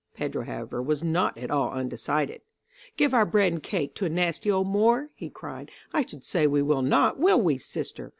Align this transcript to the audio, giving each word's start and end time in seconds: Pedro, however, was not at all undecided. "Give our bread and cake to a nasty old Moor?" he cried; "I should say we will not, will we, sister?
Pedro, 0.15 0.45
however, 0.45 0.81
was 0.81 1.03
not 1.03 1.37
at 1.37 1.51
all 1.51 1.69
undecided. 1.71 2.41
"Give 2.97 3.13
our 3.13 3.23
bread 3.23 3.53
and 3.53 3.61
cake 3.61 3.93
to 3.93 4.05
a 4.05 4.09
nasty 4.09 4.49
old 4.49 4.65
Moor?" 4.65 5.11
he 5.13 5.29
cried; 5.29 5.69
"I 5.93 6.03
should 6.03 6.25
say 6.25 6.47
we 6.47 6.63
will 6.63 6.81
not, 6.81 7.19
will 7.19 7.39
we, 7.39 7.59
sister? 7.59 8.09